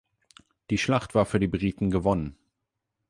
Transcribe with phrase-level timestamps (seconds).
[0.71, 2.35] Die Schlacht war für die Briten gewonnen.